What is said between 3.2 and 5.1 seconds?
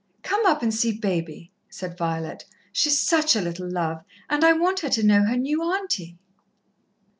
a little love, and I want her to